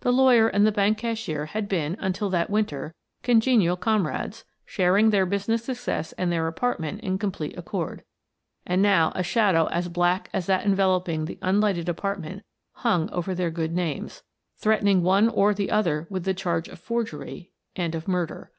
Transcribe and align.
The 0.00 0.12
lawyer 0.12 0.48
and 0.48 0.66
the 0.66 0.70
bank 0.70 0.98
cashier 0.98 1.46
had 1.46 1.66
been, 1.66 1.96
until 1.98 2.28
that 2.28 2.50
winter, 2.50 2.94
congenial 3.22 3.74
comrades, 3.78 4.44
sharing 4.66 5.08
their 5.08 5.24
business 5.24 5.64
success 5.64 6.12
and 6.18 6.30
their 6.30 6.46
apartment 6.46 7.00
in 7.00 7.16
complete 7.16 7.56
accord; 7.56 8.04
and 8.66 8.82
now 8.82 9.12
a 9.14 9.22
shadow 9.22 9.68
as 9.68 9.88
black 9.88 10.28
as 10.34 10.44
that 10.44 10.66
enveloping 10.66 11.24
the 11.24 11.38
unlighted 11.40 11.88
apartment 11.88 12.42
hung 12.72 13.08
over 13.12 13.34
their 13.34 13.50
good 13.50 13.72
names, 13.72 14.22
threatening 14.58 15.02
one 15.02 15.30
or 15.30 15.54
the 15.54 15.70
other 15.70 16.06
with 16.10 16.24
the 16.24 16.34
charge 16.34 16.68
of 16.68 16.78
forgery 16.78 17.50
and 17.74 17.94
of 17.94 18.06
murder. 18.06 18.50